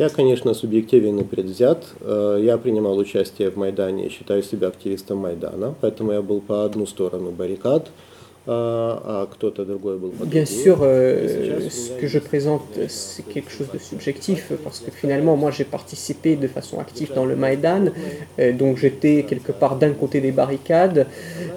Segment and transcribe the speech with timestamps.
[0.00, 1.84] Я, конечно, субъективен и предвзят.
[2.00, 6.86] Э, Я принимал участие в Майдане считаю себя активистом Майдана, поэтому я был по одну
[6.86, 7.90] сторону баррикад,
[8.47, 10.63] а кто-то другой был по Bien другую.
[10.63, 14.51] sûr, euh, Et сейчас ce у меня que je présente, c'est quelque chose de subjectif,
[14.63, 17.85] parce que finalement, moi, j'ai participé de façon active dans le Maïdan,
[18.37, 21.07] euh, donc j'étais quelque part d'un côté des barricades.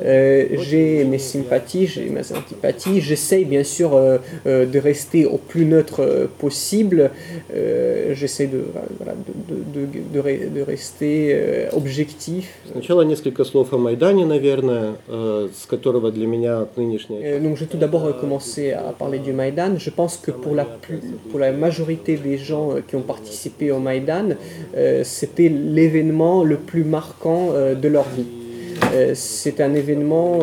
[0.03, 3.03] Euh, j'ai mes sympathies, j'ai mes antipathies.
[3.03, 7.11] J'essaye bien sûr euh, euh, de rester au plus neutre euh, possible.
[7.55, 8.61] Euh, J'essaie de,
[8.99, 9.35] voilà, de,
[9.75, 12.47] de, de, de re- de rester euh, objectif.
[12.73, 17.60] Сначала несколько слов о Майдане, наверное, э, с которого для меня нынешняя Euh, donc, je
[17.62, 19.78] vais tout d'abord euh, commencer à parler du Maïdan.
[19.78, 24.30] Je pense que pour la, majorité des gens euh, qui ont participé au Maïdan,
[24.76, 28.26] euh, c'était l'événement le plus marquant de leur vie.
[29.16, 30.40] C'est un événement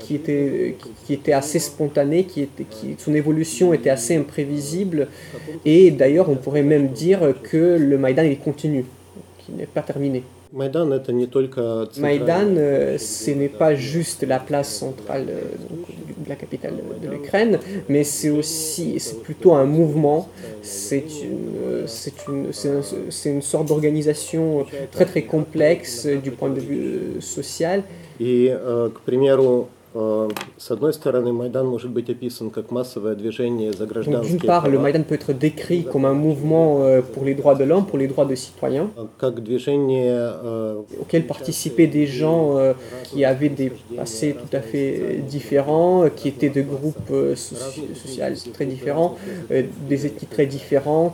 [0.00, 5.08] qui était assez spontané, qui était, qui, son évolution était assez imprévisible.
[5.64, 8.84] Et d'ailleurs, on pourrait même dire que le Maïdan il continue,
[9.38, 10.22] qu'il n'est pas terminé.
[10.51, 15.41] Майдан это не только центральный- Maïdan, euh, ce n'est pas juste la place centrale euh,
[15.67, 15.87] donc,
[16.23, 17.57] de la capitale de l'Ukraine,
[17.89, 20.29] mais c'est aussi, c'est plutôt un mouvement,
[20.61, 26.17] c'est une, euh, c'est une, c'est un- c'est une sorte d'organisation très très complexe euh,
[26.17, 26.83] du point de vue
[27.17, 27.81] euh, social.
[28.19, 33.71] И, э, к примеру, э, с одной стороны, Майдан может быть описан как массовое движение
[33.73, 37.03] за Donc гражданские d'une part, le права, Maïdan peut être décrit comme un mouvement euh,
[37.03, 41.85] pour les droits de l'homme, pour les droits des citoyens, как движение э, auquel participaient
[41.85, 46.63] des gens euh, qui avaient des passés tout à fait différents, euh, qui étaient de
[46.63, 49.15] groupes euh, soci- sociaux très différents,
[49.51, 51.13] euh, des ethnies très différentes.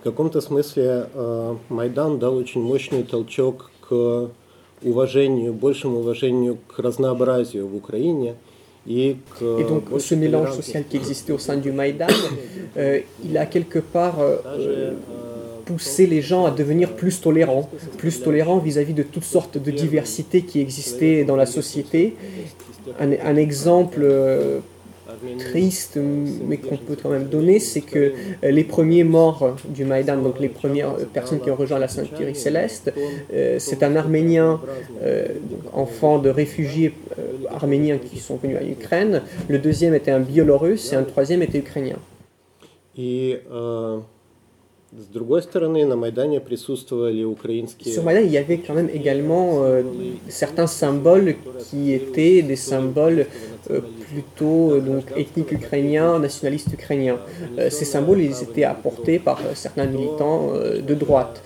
[0.00, 4.28] В каком-то смысле э, Майдан дал очень мощный толчок к
[4.82, 8.34] уважению, большему уважению к разнообразию в Украине
[8.84, 10.72] и к Et donc ce большей mélange толерантности.
[10.72, 12.08] social qui existait au sein du Maïdan,
[12.76, 14.92] euh, il a quelque part euh, euh,
[15.64, 20.42] poussé les gens à devenir plus tolérants, plus tolérants vis-à-vis de toutes sortes de diversités
[20.42, 22.16] qui existaient dans la société.
[22.98, 24.58] Un, un exemple euh,
[25.39, 25.97] triste,
[26.47, 28.13] mais qu'on peut quand même donner, c'est que
[28.43, 31.87] euh, les premiers morts du Maïdan, donc les premières euh, personnes qui ont rejoint la
[31.87, 32.93] Sainte-Curie céleste,
[33.33, 34.59] euh, c'est un Arménien,
[35.03, 35.27] euh,
[35.73, 39.21] enfant de réfugiés euh, arméniens qui sont venus à Ukraine.
[39.47, 41.97] Le deuxième était un Biélorusse et un troisième était ukrainien.
[42.99, 43.99] Э,
[44.92, 49.64] с другой стороны, на Майдане присутствовали украинские Sur Maïdan, il y avait quand même également
[49.64, 49.82] euh,
[50.28, 53.26] certains symboles qui étaient des symboles
[53.70, 57.18] euh, plutôt euh, donc, ethniques ukrainiens, nationalistes ukrainiens.
[57.58, 61.42] Euh, ces symboles, ils étaient apportés par euh, certains militants euh, de droite.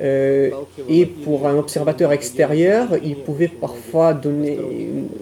[0.00, 0.50] Euh,
[0.88, 4.58] et pour un observateur extérieur, il pouvait parfois donner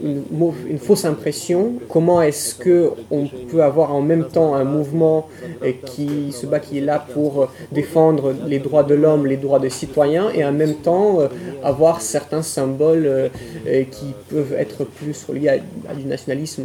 [0.03, 1.75] une, fausse impression.
[1.89, 5.29] Comment est-ce que on peut avoir en même temps un mouvement
[5.63, 9.61] euh, qui se bat, qui est là pour défendre les droits de l'homme, les droits
[9.61, 11.29] des citoyens, et en même temps euh,
[11.63, 13.29] avoir certains symboles euh,
[13.67, 16.65] euh, qui peuvent être plus reliés à du nationalisme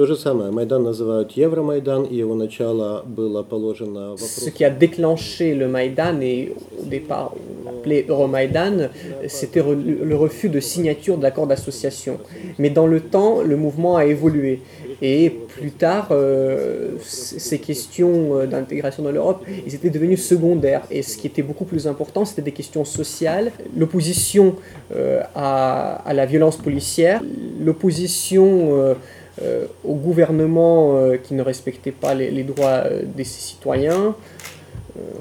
[0.00, 4.68] То же самое, Майдан называют Евромайдан, и его начало было положено Ce вопрос qui a
[4.70, 8.90] déclenché le Maïdan, et au départ on l'appelait Euromaïdan,
[9.26, 9.74] c'était re-
[10.04, 12.18] le refus de signature d'accords d'association.
[12.58, 14.60] Mais dans le temps, le mouvement a évolué.
[15.02, 20.82] Et plus tard, euh, c- ces questions euh, d'intégration dans l'Europe, ils étaient devenus secondaires.
[20.90, 24.56] Et ce qui était beaucoup plus important, c'était des questions sociales, l'opposition
[24.94, 27.22] euh, à, à la violence policière,
[27.64, 28.94] l'opposition euh, euh,
[29.41, 34.13] euh, au gouvernement euh, qui ne respectait pas les, droits euh, de ses citoyens.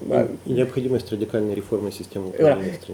[0.09, 0.61] Bah, il y.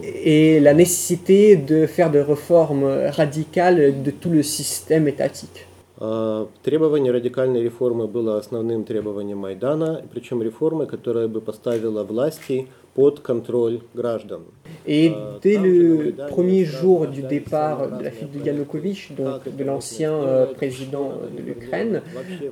[0.04, 5.66] Et la nécessité de faire des réformes radicales de tout le système étatique.
[5.97, 13.19] А, Требование радикальной реформы было основным требованием Майдана, причем реформы, которая бы поставила власти под
[13.19, 14.41] контроль граждан.
[14.85, 20.13] Et dès le premier jour du départ de la fuite de Yanukovych, donc de l'ancien
[20.13, 22.01] euh, président de l'Ukraine,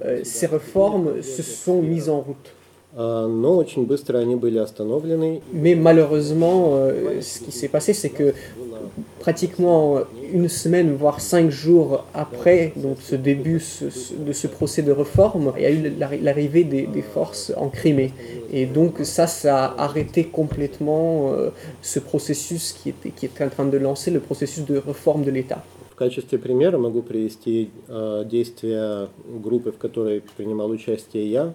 [0.06, 2.53] euh, ces réformes se sont mises en route.
[2.96, 8.10] А, Но очень быстро они были остановлены, Mais malheureusement, euh, ce qui s'est passé, c'est
[8.10, 8.33] que
[9.19, 10.00] pratiquement
[10.33, 14.92] une semaine, voire cinq jours après donc ce début ce- ce- de ce procès de
[14.92, 18.12] réforme, il y a eu l'arri- l'arrivée des, des forces en Crimée.
[18.51, 21.50] Et donc ça, ça a arrêté complètement euh,
[21.81, 25.31] ce processus qui était, qui était en train de lancer, le processus de réforme de
[25.31, 25.63] l'État.
[25.92, 29.10] В качестве примера могу привести э, действия
[29.44, 31.54] группы, в которой принимал участие я,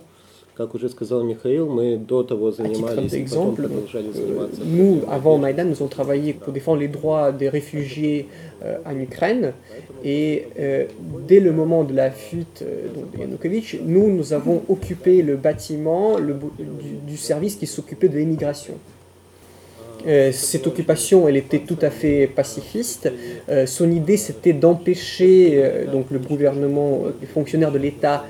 [0.58, 4.12] Как уже сказал Михаил, мы до того À titre занимались и потом d'exemple, продолжали euh,
[4.12, 4.60] заниматься.
[4.64, 8.28] nous, avant Maïdan, nous avons travaillé pour défendre les droits des réfugiés
[8.62, 9.52] euh, en Ukraine.
[10.04, 10.84] Et euh,
[11.26, 15.34] dès le moment de la fuite euh, donc, de Yanukovych, nous, nous avons occupé le
[15.36, 18.74] bâtiment le, bo- du, du service qui s'occupait de l'immigration.
[20.07, 23.11] Euh, cette occupation, elle était tout à fait pacifiste.
[23.49, 28.25] Euh, son idée, c'était d'empêcher euh, donc le gouvernement, les fonctionnaires de l'État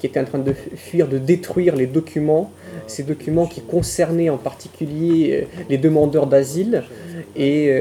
[0.00, 2.50] qui étaient en train de fuir, de détruire les documents,
[2.88, 6.82] ces documents qui concernaient en particulier les demandeurs d'asile
[7.36, 7.72] et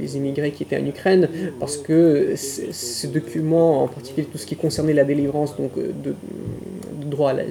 [0.00, 1.28] les immigrés qui étaient en Ukraine,
[1.60, 7.06] parce que ces documents, en particulier tout ce qui concernait la délivrance donc, de, de
[7.08, 7.44] droit à l'as-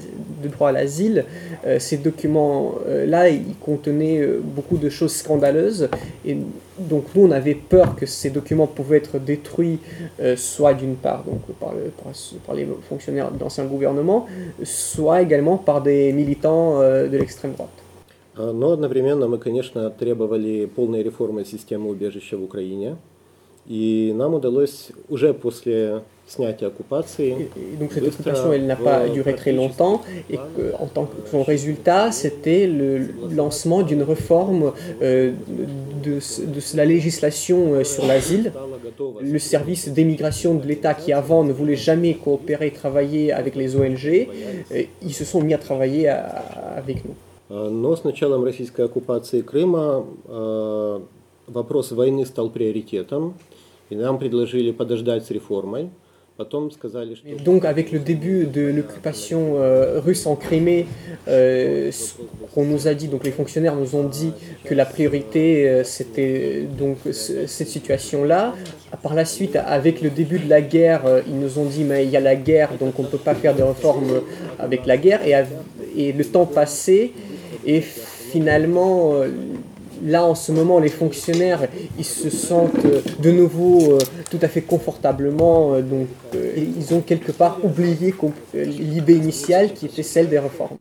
[0.45, 1.25] de droit à l'asile,
[1.67, 5.89] euh, ces documents-là, ils contenaient euh, beaucoup de choses scandaleuses.
[6.25, 6.37] Et
[6.79, 9.79] donc nous, on avait peur que ces documents pouvaient être détruits,
[10.21, 12.13] euh, soit d'une part donc, par, le- par-
[12.47, 14.27] par les fonctionnaires d'ancien gouvernement,
[14.65, 17.71] soit également par des militants euh, de l'extrême droite.
[18.37, 22.97] А, Но одновременно мы, конечно, требовали полной реформы системы убежища в Украине.
[23.69, 28.75] И нам удалось уже после снятия Et, оккупации et donc cette bыстро occupation, elle n'a
[28.77, 33.09] pas в duré très практически longtemps, et que, en tant que son résultat, c'était le
[33.35, 34.73] lancement d'une réforme
[35.03, 35.33] euh,
[36.05, 36.15] de,
[36.55, 38.51] de la législation euh, sur l'asile.
[38.51, 43.55] стало готово Le service d'émigration de l'État qui avant ne voulait jamais coopérer, travailler avec
[43.57, 44.07] les ONG,
[44.73, 46.19] euh, ils se sont mis à travailler à-
[46.77, 47.15] avec nous.
[47.51, 51.03] А, Но с началом российской оккупации Крыма а,
[51.49, 53.35] вопрос войны стал приоритетом,
[53.92, 53.96] Et
[57.44, 60.86] donc avec le début de l'occupation euh, russe en Crimée,
[61.30, 61.92] euh,
[62.58, 64.34] nous a dit, donc les fonctionnaires nous ont dit
[64.66, 68.54] que la priorité euh, c'était euh, donc cette situation-là.
[69.02, 72.04] Par la suite, avec le début de la guerre, euh, ils nous ont dit mais
[72.04, 74.22] il y a la guerre, donc on ne peut pas faire des réformes
[74.60, 75.22] avec la guerre.
[75.26, 75.34] Et,
[75.98, 77.14] et le temps passé,
[77.66, 79.30] et finalement euh,
[80.04, 84.00] là, en ce moment, les fonctionnaires, ils se sentent euh, de nouveau euh,
[84.30, 85.74] tout à fait confortablement.
[85.74, 86.08] Euh, donc,
[86.58, 88.14] ils ont quelque part oublié
[88.54, 90.78] l'idée initiale qui était celle des réformes.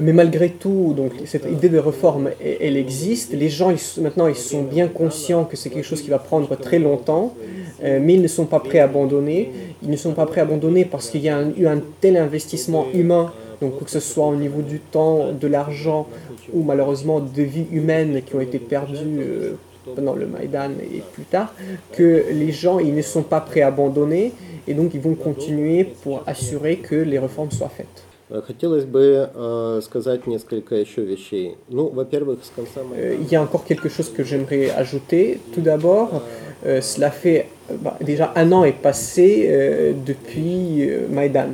[0.00, 3.32] Mais malgré tout, donc, cette idée de réforme, elle, existe.
[3.32, 6.80] Les gens, maintenant, ils sont bien conscients que c'est quelque chose qui va prendre très
[6.80, 7.34] longtemps,
[7.82, 9.52] mais ils ne sont pas prêts à abandonner.
[9.82, 12.86] Ils ne sont pas prêts à abandonner parce qu'il y a eu un tel investissement
[12.92, 16.07] humain donc que ce soit au niveau du temps, de l'argent,
[16.53, 19.53] ou malheureusement de vies humaines qui ont été perdues euh,
[19.95, 21.53] pendant le Maïdan et plus tard,
[21.93, 24.31] que les gens, ils ne sont pas prêts à abandonner,
[24.67, 28.03] et donc ils vont continuer pour assurer que les réformes soient faites.
[28.31, 31.55] Э, Хотелось бы э, сказать несколько еще вещей.
[31.69, 35.39] Ну, во-первых, с конца Euh, Майдана il y a encore quelque chose que j'aimerais ajouter.
[35.53, 36.21] Tout d'abord,
[36.65, 41.49] euh, cela fait euh, bah, déjà un an est passé euh, depuis euh, Maïdan.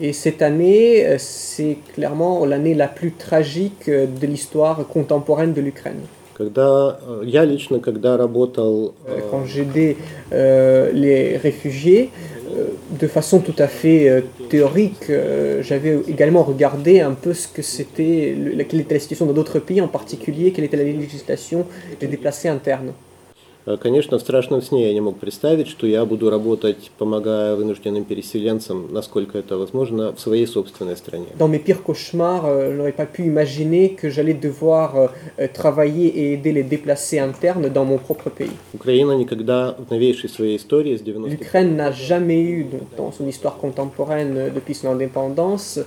[0.00, 5.60] Et cette année, euh, c'est clairement l'année la plus tragique euh, de l'histoire contemporaine de
[5.62, 6.00] l'Ukraine.
[6.36, 9.96] Когда э, я лично, когда работал Euh, э, Quand j'aidais
[10.34, 12.10] euh, les réfugiés,
[12.54, 12.66] euh,
[13.00, 14.20] de façon tout à fait euh,
[14.50, 19.00] théorique, euh, j'avais également regardé un peu ce que c'était, le- la- quelle était la
[19.00, 21.64] situation dans d'autres pays, en particulier quelle était la législation
[22.00, 22.92] des déplacés internes.
[23.65, 28.05] Э, Конечно, в страшном сне я не мог представить, что я буду работать, помогая вынужденным
[28.05, 31.27] переселенцам, насколько это возможно, в своей собственной стране.
[31.37, 35.07] Dans mes pires cauchemars, euh, je n'aurais pas pu imaginer que j'allais devoir euh,
[35.39, 38.51] euh, travailler et aider les déplacés internes dans mon propre pays.
[38.73, 42.65] Украина никогда в новейшей своей истории с 90 L'Ukraine n'a jamais eu,
[42.97, 45.79] dans son histoire contemporaine depuis son indépendance,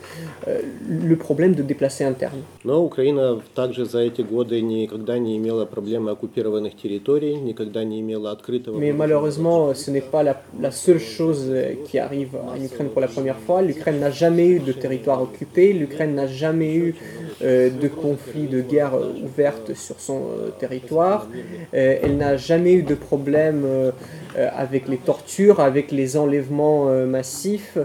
[0.46, 2.42] le problème de déplacés internes.
[2.62, 8.31] Но Украина также за эти годы никогда не имела проблемы оккупированных территорий, никогда не имела
[8.31, 8.77] открытого...
[8.77, 13.01] Mais malheureusement, ce n'est pas la, la seule chose euh, qui arrive en Ukraine pour
[13.01, 13.61] la première fois.
[13.61, 16.95] L'Ukraine n'a jamais eu de territoire occupé, l'Ukraine n'a jamais eu
[17.41, 21.27] euh, de conflit, de guerre euh, ouverte sur son euh, territoire.
[21.73, 23.91] Euh, elle n'a jamais eu de problème euh,
[24.37, 27.77] euh, avec les tortures, avec les enlèvements euh, massifs.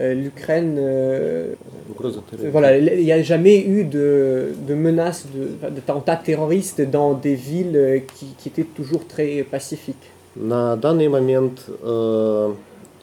[0.00, 1.54] Euh, L'Ukraine, euh,
[1.90, 2.50] угроза терроризма.
[2.52, 7.76] voilà, il n'y a jamais eu de, de menaces, de, d'attentats terroristes dans des villes
[7.76, 9.96] euh, qui, qui étaient toujours très pacifiques.
[10.34, 12.52] На данный момент э,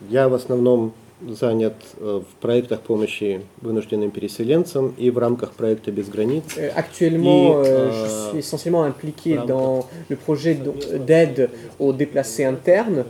[0.10, 0.94] я в основном
[1.28, 6.44] занят э, в проектах помощи вынужденным переселенцам и в рамках проекта «Без границ».
[6.58, 9.46] Euh, Actuellement, Et, euh, euh, je suis essentiellement impliqué voilà.
[9.48, 13.06] dans le projet d- d'aide aux déplacés internes,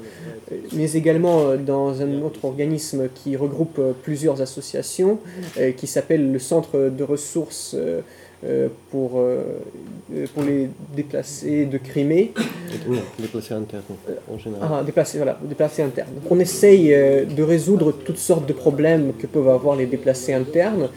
[0.52, 5.20] euh, mais également euh, dans un autre organisme qui regroupe euh, plusieurs associations,
[5.60, 8.02] euh, qui s'appelle le Centre de ressources euh,
[8.91, 9.23] pour,
[10.35, 12.33] pour les déplacés de Crimée.
[12.89, 13.83] Non, déplacés internes
[14.33, 14.69] en général.
[14.73, 16.15] Ah, déplacés, voilà, déplacés internes.
[16.15, 20.89] Donc on essaye de résoudre toutes sortes de problèmes que peuvent avoir les déplacés internes.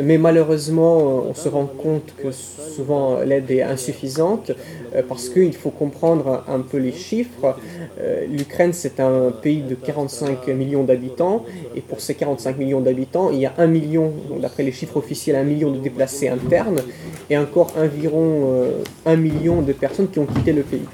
[0.00, 4.52] Mais malheureusement, on se rend compte que souvent l'aide est insuffisante
[4.94, 7.56] euh, parce qu'il faut comprendre un peu les chiffres.
[8.00, 11.44] Euh, L'Ukraine, c'est un pays de 45 millions d'habitants
[11.76, 15.36] et pour ces 45 millions d'habitants, il y a un million, d'après les chiffres officiels,
[15.36, 16.80] un million de déplacés internes
[17.28, 20.86] et encore environ euh, un million de personnes qui ont quitté le pays.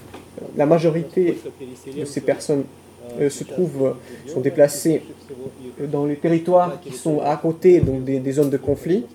[0.57, 1.39] La majorité
[1.97, 2.65] de ces personnes
[3.30, 3.96] se trouvent,
[4.28, 5.02] sont déplacées
[5.92, 9.06] dans les territoires qui sont à côté donc, des, des zones de conflit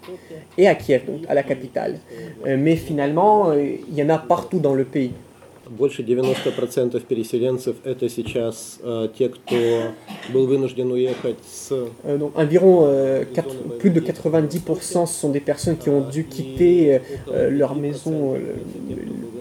[0.57, 1.99] et à Kiev, donc, à la capitale.
[2.47, 5.13] Euh, mais finalement, euh, il y en a partout dans le pays.
[5.71, 9.55] Больше 90% переселенцев это сейчас э, те, кто
[10.33, 11.73] был вынужден уехать с...
[12.07, 17.01] Euh, donc environ euh, 4, plus de 90% sont des personnes qui ont dû quitter
[17.31, 18.39] euh, leur maison euh,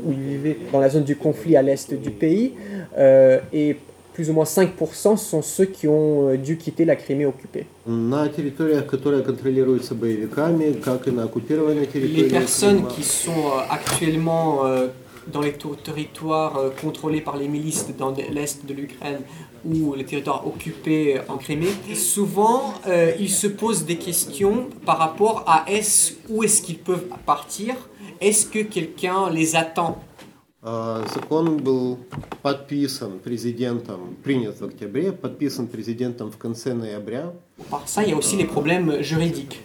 [0.06, 2.56] où ils vivaient dans la zone du conflit à l'est du pays
[2.98, 3.78] euh, et
[4.12, 7.66] plus ou moins 5% sont ceux qui ont euh, dû quitter la Crimée occupée.
[11.95, 14.88] Les personnes qui sont euh, actuellement euh,
[15.33, 15.54] dans les
[15.85, 19.21] territoires contrôlés par les milices dans l'est de l'Ukraine
[19.64, 22.75] ou les territoires occupés en Crimée, souvent
[23.21, 25.64] ils se posent des questions par rapport à
[26.28, 27.76] où est-ce qu'ils peuvent partir,
[28.21, 30.02] est-ce que quelqu'un les attend?
[30.64, 32.00] Закон был
[32.42, 37.32] подписан президентом, принят в октябре, подписан президентом в конце ноября.
[37.70, 39.62] Par ça, il y a aussi les problèmes juridiques.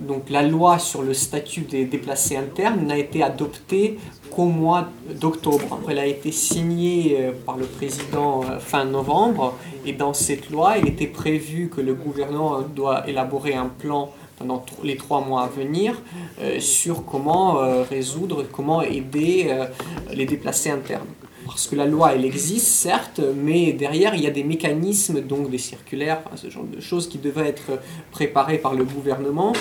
[0.00, 3.98] Donc la loi sur le statut des déplacés internes n'a été adoptée
[4.30, 4.88] qu'au mois
[5.20, 5.78] d'octobre.
[5.88, 10.78] Elle a été signée euh, par le président euh, fin novembre et dans cette loi,
[10.78, 15.47] il était prévu que le gouvernement doit élaborer un plan pendant les trois mois à
[15.47, 16.01] venir
[16.41, 19.65] euh, sur comment euh, résoudre, comment aider euh,
[20.13, 21.07] les déplacés internes.
[21.45, 25.49] Parce que la loi, elle existe, certes, mais derrière, il y a des mécanismes, donc
[25.51, 27.79] des circulaires, ce genre de choses qui devaient être
[28.11, 29.53] préparées par le gouvernement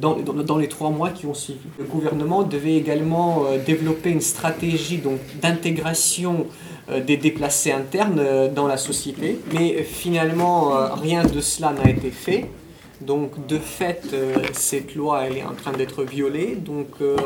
[0.00, 1.58] dans, dans- dans les trois mois qui ont suivi.
[1.80, 6.46] Le gouvernement devait également développer une stratégie donc, d'intégration
[7.06, 8.22] des déplacés internes
[8.54, 12.46] dans la société, mais finalement, rien de cela n'a été fait.
[13.00, 16.56] Donc de fait, euh, cette loi elle est en train d'être violée.
[16.56, 17.16] Donc, euh,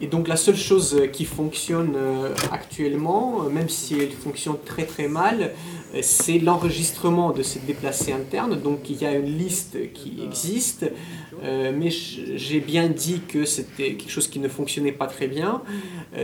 [0.00, 4.84] et donc la seule chose qui fonctionne euh, actuellement, euh, même si elle fonctionne très
[4.84, 5.50] très mal,
[5.94, 8.60] euh, c'est l'enregistrement de ces déplacés internes.
[8.60, 10.90] Donc il y a une liste qui existe,
[11.42, 15.62] mais j'ai bien dit que c'était quelque chose qui ne fonctionnait pas très bien.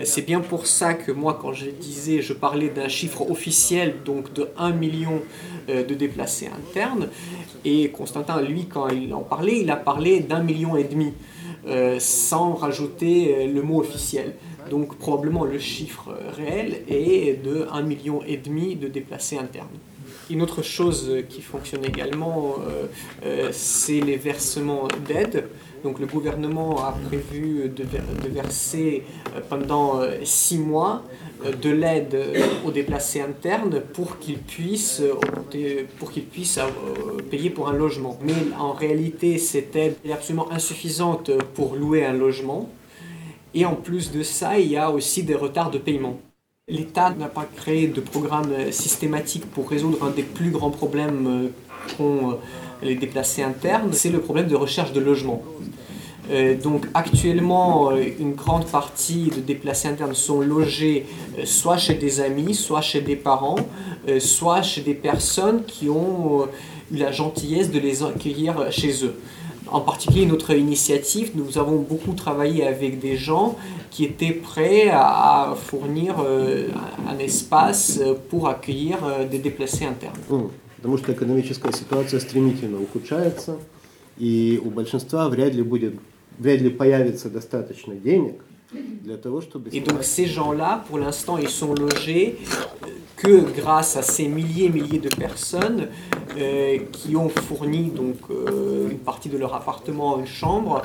[0.02, 4.32] C'est bien pour ça que moi, quand je disais, je parlais d'un chiffre officiel, donc
[4.32, 5.22] de 1 million
[5.68, 7.08] de déplacés internes.
[7.64, 11.12] Et Constantin, lui, quand il en parlait, il a parlé d'un million et demi,
[11.66, 14.34] euh, sans rajouter euh, le mot officiel.
[14.70, 19.68] Donc probablement le chiffre euh, réel est de 1 million de déplacés internes.
[20.30, 22.56] Une autre chose qui fonctionne également,
[23.52, 25.48] c'est les versements d'aide.
[25.82, 29.02] Donc le gouvernement a prévu de, ver- de verser
[29.50, 31.02] pendant six mois
[31.62, 32.16] de l'aide
[32.64, 35.02] aux déplacés internes pour qu'ils puissent,
[35.98, 38.18] pour qu'ils puissent euh, payer pour un logement.
[38.22, 42.68] Mais en réalité, cette aide est absolument insuffisante pour louer un logement.
[43.54, 46.18] Et en plus de ça, il y a aussi des retards de paiement.
[46.66, 51.50] L'État n'a pas créé de programme systématique pour résoudre un des plus grands problèmes
[51.96, 52.34] qu'ont euh,
[52.82, 55.42] les déplacés internes, c'est le problème de recherche de logement.
[56.31, 61.05] Euh, donc actuellement, euh, une grande partie de déplacés internes sont logés
[61.37, 63.55] euh, soit chez des amis, soit chez des parents,
[64.07, 66.45] euh, soit chez des personnes qui ont euh,
[66.93, 69.15] eu la gentillesse de les accueillir chez eux.
[69.71, 73.55] En particulier, notre initiative, nous avons beaucoup travaillé avec des gens
[73.91, 75.19] qui étaient prêts à
[75.51, 76.67] à fournir euh,
[77.07, 80.19] un espace euh, pour accueillir euh, des déplacés internes.
[80.29, 83.57] Ну, потому что экономическая ситуация стремительно ухудшается,
[84.17, 85.93] и у большинства вряд ли будет,
[86.38, 89.70] вряд ли появится достаточно денег для того, чтобы...
[89.70, 92.38] Et donc ces gens-là, pour l'instant, ils sont logés
[92.82, 92.88] euh,
[93.30, 95.88] grâce à ces milliers et milliers de personnes
[96.38, 100.82] euh, qui ont fourni donc euh, une partie de leur appartement, une chambre.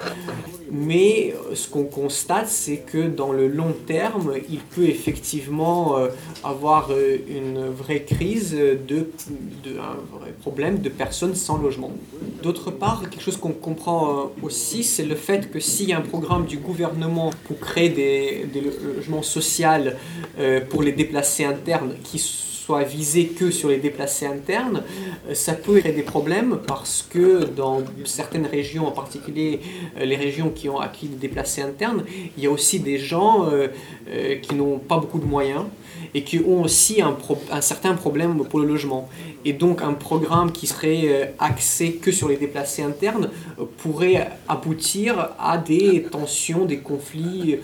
[0.72, 6.10] Mais euh, ce qu'on constate, c'est que dans le long terme, il peut effectivement euh,
[6.44, 9.10] avoir une vraie crise de,
[9.68, 11.92] un vrai problème de personnes sans logement.
[12.44, 16.02] D'autre part, quelque chose qu'on comprend aussi, c'est le fait que s'il y a un
[16.02, 19.50] programme du gouvernement pour créer des, des logements sociaux
[20.70, 22.20] pour les déplacés internes qui
[22.70, 24.84] soit visé que sur les déplacés internes,
[25.28, 29.60] euh, ça peut créer des problèmes parce que dans certaines régions, en particulier
[29.98, 32.04] euh, les régions qui ont acquis des déplacés internes,
[32.38, 33.50] il y a aussi des gens
[34.44, 35.64] qui n'ont pas beaucoup de moyens
[36.14, 37.18] et qui ont aussi un,
[37.52, 39.10] un, certain problème pour le logement.
[39.46, 43.30] Et donc un programme qui serait axé que sur les déplacés internes
[43.78, 47.58] pourrait aboutir à des tensions, des conflits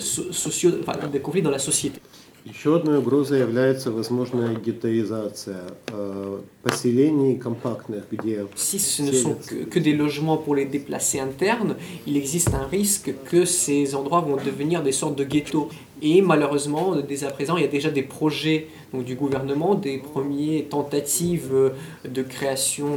[0.00, 2.00] sociaux, enfin, des conflits dans la société.
[2.45, 8.45] Еще одной угрозой является возможная гетtoизация э, поселений компактных, где...
[8.53, 11.75] Si ce ne sont que, que des logements pour les déplacés internes,
[12.05, 15.69] il existe un risque que ces endroits vont devenir des sortes de ghettos.
[16.03, 19.97] Et malheureusement, dès à présent, il y a déjà des projets donc, du gouvernement, des
[19.97, 21.71] premières tentatives
[22.07, 22.89] de création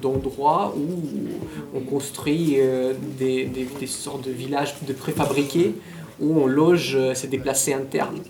[0.00, 5.74] d'endroits où on construit euh, des, des, des sortes de villages de préfabriqués
[6.20, 8.20] où on loge euh, ces déplacés internes.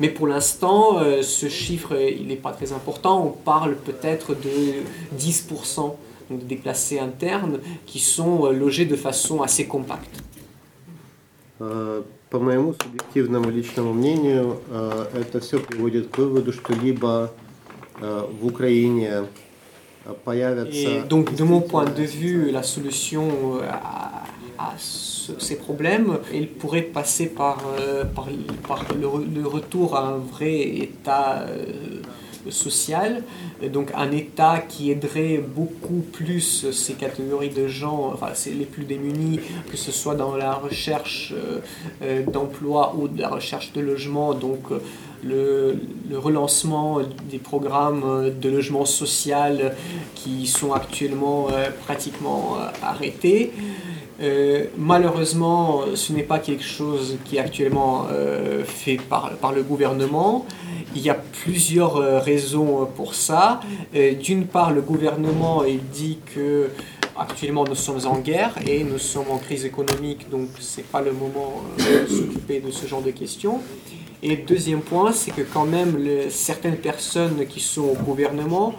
[0.00, 3.24] Mais pour l'instant, euh, ce chiffre, il n'est pas très important.
[3.24, 4.82] On parle peut-être de
[5.18, 5.94] 10%
[6.30, 10.22] de déplacés internes qui sont euh, logés de façon assez compacte.
[11.58, 14.58] По моему субъективному личному мнению,
[15.14, 17.32] это все приводит к выводу, что либо
[18.00, 19.26] в Украине
[20.24, 20.76] появятся...
[20.76, 24.24] Et donc, de mon point de vue, la solution à,
[24.57, 28.27] à ces problèmes, il pourrait passer par, euh, par
[28.99, 32.01] le, retour à un vrai état euh,
[32.49, 33.23] social,
[33.73, 39.39] donc un état qui aiderait beaucoup plus ces catégories de gens, enfin les plus démunis,
[39.69, 41.33] que ce soit dans la recherche
[42.01, 44.63] euh, d'emploi ou de la recherche de logement, donc
[45.23, 45.77] le,
[46.13, 49.75] relancement des programmes de logement social
[50.15, 51.47] qui sont actuellement
[51.85, 53.51] pratiquement arrêtés.
[54.19, 59.61] Euh, malheureusement, ce n'est pas quelque chose qui est actuellement euh, fait par, par, le
[59.61, 60.45] gouvernement.
[60.95, 63.59] Il y a plusieurs euh, raisons pour ça.
[63.93, 66.69] D'une part, le gouvernement il dit que
[67.17, 71.11] actuellement nous sommes en guerre et nous sommes en crise économique, donc c'est pas le
[71.11, 73.59] moment de s'occuper de ce genre de questions.
[74.23, 75.95] Et deuxième point, c'est que quand même
[76.31, 78.73] certaines personnes qui sont au gouvernement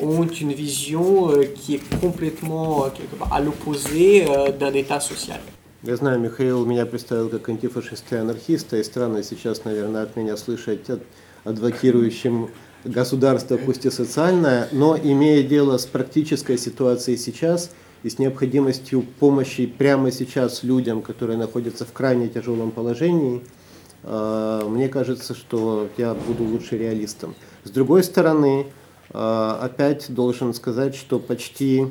[0.00, 2.88] ont une vision euh, qui est complètement euh,
[3.30, 5.38] à l'opposé euh, d'un État social.
[5.84, 10.36] Я знаю, Михаил меня представил как антифашиста и анархиста, и странно сейчас, наверное, от меня
[10.36, 11.02] слышать от
[11.44, 12.50] адвокирующим
[12.84, 17.70] государство, пусть и социальное, но имея дело с практической ситуацией сейчас
[18.02, 23.40] и с необходимостью помощи прямо сейчас людям, которые находятся в крайне тяжелом положении–
[24.02, 27.34] мне кажется, что я буду лучше реалистом.
[27.64, 28.66] С другой стороны,
[29.12, 31.88] э, опять должен сказать, что почти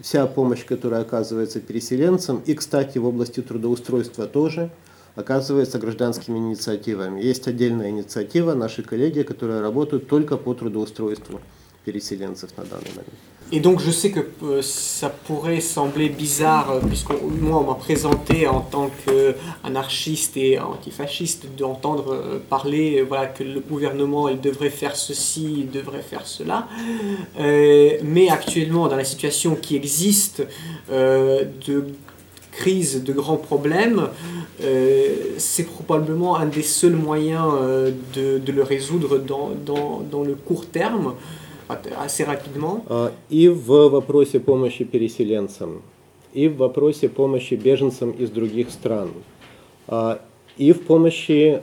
[0.00, 4.70] вся помощь, которая оказывается переселенцам, и, кстати, в области трудоустройства тоже,
[5.14, 7.20] оказывается гражданскими инициативами.
[7.20, 11.40] Есть отдельная инициатива, наши коллеги, которые работают только по трудоустройству
[11.85, 13.19] переселенцев на данный момент.
[13.51, 17.73] Et donc je sais que euh, ça pourrait sembler bizarre, euh, puisque moi on m'a
[17.73, 24.69] présenté en tant qu'anarchiste et antifasciste d'entendre euh, parler voilà, que le gouvernement il devrait
[24.69, 26.67] faire ceci, il devrait faire cela.
[27.37, 30.43] mais actuellement dans la situation qui existe
[30.89, 31.85] de
[32.51, 34.09] crise, de grands problèmes,
[35.37, 37.51] c'est probablement un des seuls moyens
[38.15, 41.15] de, de le résoudre dans, dans, dans le court terme.
[41.68, 43.12] Assez rapidement.
[43.30, 45.82] И в вопросе помощи переселенцам,
[46.32, 49.10] и в вопросе помощи беженцам из других стран,
[50.56, 51.62] и в помощи,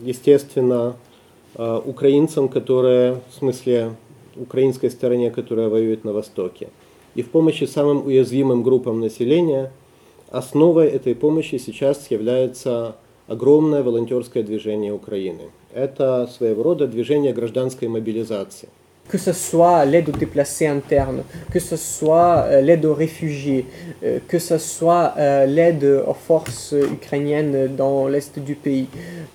[0.00, 0.96] естественно,
[1.54, 3.92] украинцам, которые, в смысле,
[4.36, 6.68] украинской стороне, которая воюет на Востоке,
[7.14, 9.72] и в помощи самым уязвимым группам населения,
[10.30, 15.50] основой этой помощи сейчас является огромное волонтерское движение Украины.
[15.75, 18.67] Это своего рода движение гражданской мобилизации.
[19.11, 23.65] que ce soit l'aide aux déplacés internes, que ce soit euh, l'aide aux réfugiés,
[24.03, 28.87] euh, que ce soit euh, l'aide aux forces ukrainiennes dans l'est du pays.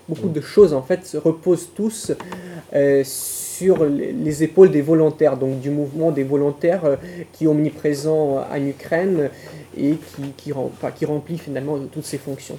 [0.08, 2.12] Beaucoup de choses en fait se reposent tous
[3.04, 6.98] sur les épaules des volontaires, donc du mouvement des volontaires
[7.32, 9.30] qui est omniprésent en Ukraine
[9.78, 9.94] et
[10.36, 10.52] qui,
[10.94, 12.58] qui remplit finalement toutes ces fonctions.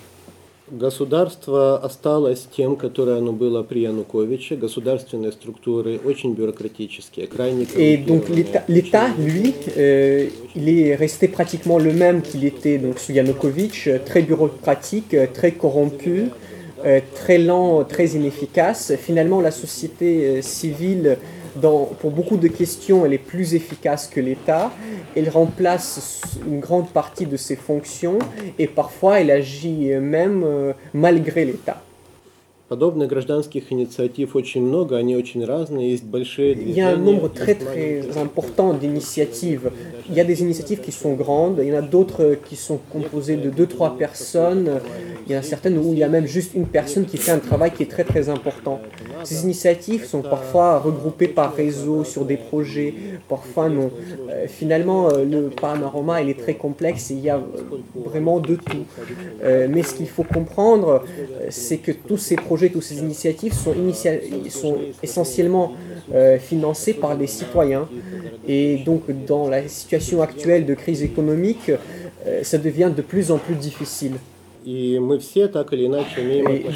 [0.69, 4.57] Государство осталось тем, которое оно было при Януковиче.
[4.57, 11.93] Государственные структуры очень бюрократические, крайне Et donc l'État, lui, euh, il est resté pratiquement le
[11.93, 16.31] même qu'il était donc, sous Yanukovych, très bureaucratique, très corrompu,
[16.85, 18.93] euh, très lent, très inefficace.
[18.97, 20.41] Finalement, la société euh,
[21.51, 24.71] civile pour beaucoup de questions, elle est plus efficace que l'État.
[25.15, 28.19] Elle remplace une grande partie de ses fonctions
[28.59, 31.81] et parfois elle agit même euh, malgré l'État.
[32.69, 37.05] Подобных гражданских инициатив очень много, они очень разные, есть большие Il y a un движения,
[37.05, 38.03] nombre très есть маленькие.
[38.03, 39.71] très important d'initiatives.
[40.08, 42.78] il y a des initiatives qui sont grandes, il y en a d'autres qui sont
[42.90, 44.80] composées de 2-3 personnes,
[45.26, 47.32] il y en a certaines où il y a même juste une personne qui fait
[47.32, 48.80] un travail qui est très très important.
[49.24, 52.94] Ces initiatives sont parfois regroupées par réseau sur des projets,
[53.28, 53.90] parfois non.
[54.30, 57.40] Euh, finalement, euh, le panorama il est très complexe et il y a euh,
[57.94, 58.84] vraiment de tout.
[59.42, 61.04] Mais ce qu'il faut comprendre,
[61.48, 63.74] c'est que tous ces projets, toutes ces initiatives sont,
[64.50, 65.72] sont essentiellement
[66.14, 67.88] euh, financés par les citoyens.
[68.46, 69.68] Et donc, dans la
[70.22, 71.70] actuelle de crise économique,
[72.26, 74.14] euh, ça devient de plus en plus difficile.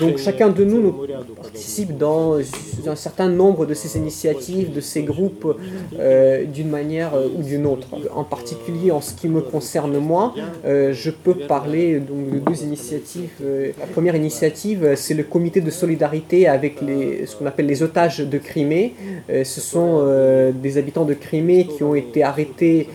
[0.01, 2.43] Donc chacun de nous, participe dans euh,
[2.87, 5.57] un certain nombre de ces initiatives, de ces groupes,
[5.99, 7.89] euh, d'une manière euh, ou d'une autre.
[8.15, 13.31] En particulier, en ce qui me concerne moi, je peux parler donc, de deux initiatives.
[13.79, 18.19] La première initiative, c'est le comité de solidarité avec les, ce qu'on appelle les otages
[18.19, 18.95] de Crimée.
[19.29, 20.05] Ce sont
[20.53, 22.89] des habitants de Crimée qui ont été arrêtés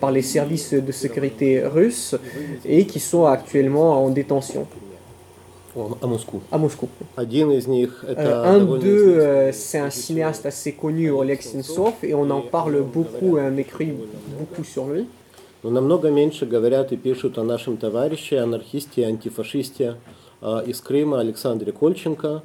[0.00, 2.14] par les services de sécurité russes
[2.66, 4.33] et qui sont actuellement en détention
[6.06, 6.42] Москву.
[6.50, 6.88] à Moscou.
[7.18, 12.30] Из них Euh, un d'eux, euh, c'est un cinéaste assez connu, Oleg Sentsov, et on
[12.30, 13.92] en parle beaucoup, et on écrit
[14.38, 15.06] beaucoup sur lui.
[15.64, 19.96] Но намного меньше говорят и пишут о нашем товарище, анархисте, антифашисте
[20.42, 22.42] а, из Крыма Александре Кольченко,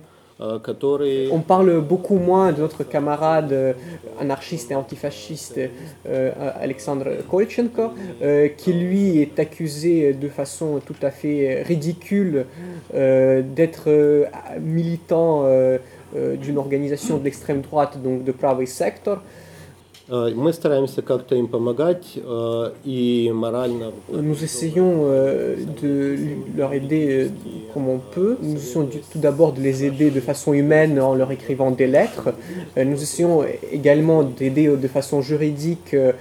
[1.32, 3.74] On parle beaucoup moins de notre camarade euh,
[4.22, 5.60] anarchiste et antifasciste
[6.08, 12.46] euh, Alexandre Kolchenko, euh, qui lui est accusé de façon tout à fait ridicule
[12.94, 14.26] euh, d'être euh,
[14.62, 15.78] militant euh,
[16.16, 19.22] euh, d'une organisation de l'extrême droite, donc de Pravый Sector.
[20.09, 23.93] а, мы стараемся как-то им помогать а, и морально.
[24.11, 26.19] Nous essayons euh, de
[26.57, 27.29] leur aider euh,
[27.73, 28.37] comme on peut.
[28.43, 31.87] Nous essayons du- tout d'abord de les aider de façon humaine en leur écrivant des
[31.87, 32.35] lettres.
[32.77, 36.13] Euh, Nous essayons également d'aider euh, de façon juridique euh,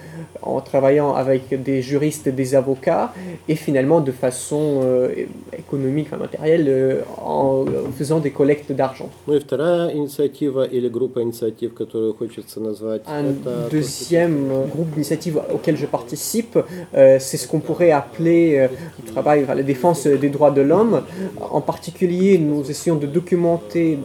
[0.42, 3.14] en travaillant avec des juristes et des avocats
[3.48, 5.10] et finalement de façon euh,
[5.58, 7.66] économique, enfin, matérielle, euh, en
[7.98, 9.10] faisant des collectes d'argent.
[9.28, 14.91] Ну и вторая инициатива или группа инициатив, которую хочется назвать, Un это deuxième euh, groupe
[14.91, 18.69] d'initiatives auquel je participe, euh, c'est ce qu'on pourrait appeler euh,
[19.05, 21.03] le travail, enfin, la défense des droits de l'homme.
[21.41, 23.99] En particulier, nous essayons de documenter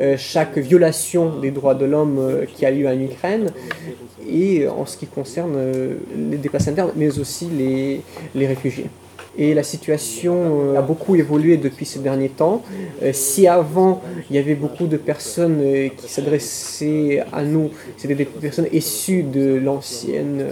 [0.00, 3.46] euh, chaque violation des droits de l'homme euh, qui a lieu en Ukraine
[4.28, 5.94] et euh, en ce qui concerne euh,
[6.30, 7.46] les déplacés internes, mais aussi
[8.34, 8.86] les réfugiés
[9.38, 10.34] et la situation
[10.74, 12.62] euh, a beaucoup évolué depuis ces derniers temps.
[13.02, 18.14] Euh, si avant il y avait beaucoup de personnes euh, qui s'adressaient à nous, c'était
[18.14, 20.44] des personnes issues de l'ancienne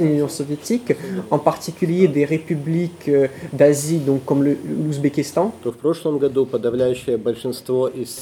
[0.00, 0.92] Union soviétique,
[1.30, 3.10] en particulier des républiques
[3.52, 5.52] d'Asie, donc comme l'Ouzbékistan.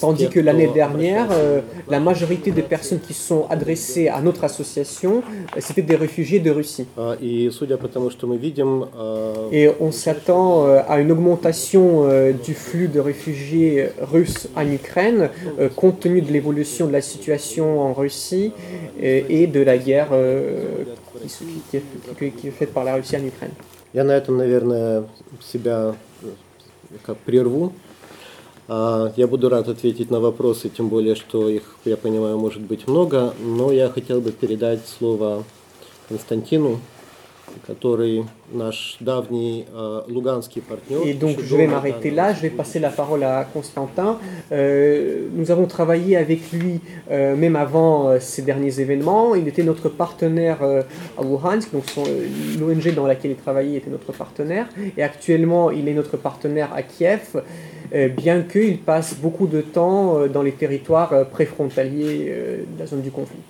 [0.01, 1.29] Tandis que l'année dernière,
[1.89, 5.23] la majorité des personnes qui sont adressées à notre association,
[5.59, 6.87] c'était des réfugiés de Russie.
[9.53, 15.30] Et on s'attend euh, à une augmentation euh, du flux de réfugiés russes en Ukraine,
[15.60, 18.52] euh, compte tenu de l'évolution de la situation en Russie
[19.00, 20.84] et, et de la guerre euh,
[21.22, 21.84] qui, se- qui est,
[22.18, 23.52] qui- qui est faite par la Russie en Ukraine.
[23.94, 25.04] я на этом, наверное,
[25.42, 26.28] себя э,
[27.06, 27.74] как прерву.
[28.68, 32.88] А, Я буду рад ответить на вопросы, тем более, что их, я понимаю, может быть
[32.88, 35.44] много, но я хотел бы передать слово
[36.08, 36.80] Константину,
[37.66, 41.02] который наш давний э, луганский партнер.
[41.04, 41.76] Et donc еще je до vais Майдана.
[41.76, 44.20] m'arrêter là, je vais passer la parole à Constantin.
[44.52, 49.34] Euh, nous avons travaillé avec lui euh, même avant euh, ces derniers événements.
[49.34, 50.84] Il était notre partenaire euh,
[51.18, 52.06] à Luhansk, donc son-
[52.60, 54.68] l'ONG dans laquelle il travaillait était notre partenaire.
[54.96, 57.42] Et actuellement, il est notre partenaire à Kiev,
[57.96, 62.80] euh, bien qu'il passe beaucoup de temps euh, dans les territoires euh, préfrontaliers euh, de
[62.80, 63.42] la zone du conflit.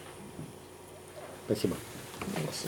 [1.48, 1.76] Спасибо.
[2.46, 2.68] Merci.